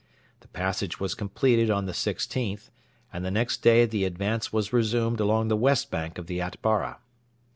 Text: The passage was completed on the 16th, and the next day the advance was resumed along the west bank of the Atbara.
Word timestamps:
The 0.39 0.47
passage 0.47 0.99
was 0.99 1.13
completed 1.13 1.69
on 1.69 1.85
the 1.85 1.91
16th, 1.91 2.71
and 3.13 3.23
the 3.23 3.29
next 3.29 3.57
day 3.61 3.85
the 3.85 4.03
advance 4.05 4.51
was 4.51 4.73
resumed 4.73 5.19
along 5.19 5.49
the 5.49 5.55
west 5.55 5.91
bank 5.91 6.17
of 6.17 6.25
the 6.25 6.39
Atbara. 6.41 6.97